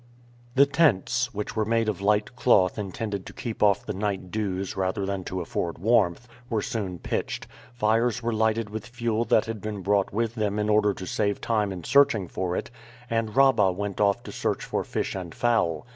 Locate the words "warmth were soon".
5.77-6.97